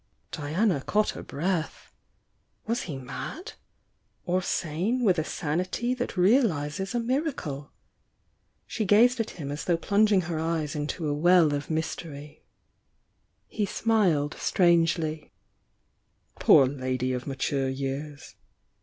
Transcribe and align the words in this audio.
Diana 0.31 0.81
caught 0.81 1.11
her 1.11 1.21
breath. 1.21 1.91
Was 2.65 2.81
he 2.89 2.97
mad?— 2.97 3.51
or 4.25 4.41
sane 4.41 5.03
with 5.03 5.19
a 5.19 5.23
sanity 5.23 5.93
that 5.93 6.17
realises 6.17 6.95
a 6.95 6.99
miracle? 6.99 7.71
She 8.65 8.83
gazed 8.83 9.19
at 9.19 9.29
him 9.37 9.51
as 9.51 9.63
though 9.65 9.77
plunging 9.77 10.21
her 10.21 10.39
eyes 10.39 10.73
into 10.75 11.07
a 11.07 11.13
well 11.13 11.53
of 11.53 11.69
mys 11.69 11.95
tery. 11.95 12.39
He 13.47 13.67
smiled 13.67 14.33
strangely. 14.39 15.33
"Poor 16.39 16.65
lady 16.65 17.13
of 17.13 17.27
mature 17.27 17.69
years!" 17.69 18.33